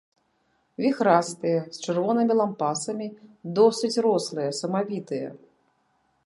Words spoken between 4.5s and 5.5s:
самавітыя.